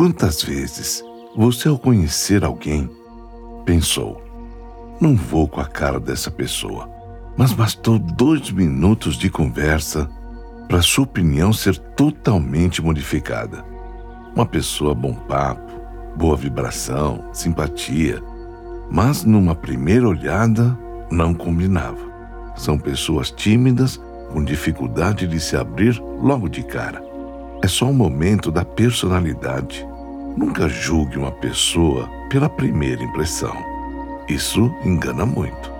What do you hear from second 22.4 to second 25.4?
São pessoas tímidas com dificuldade de